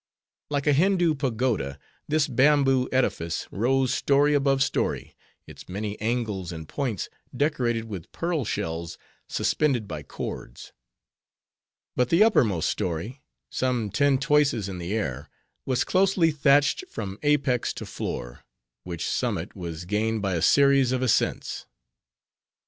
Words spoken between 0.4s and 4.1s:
Like a Hindoo pagoda, this bamboo edifice rose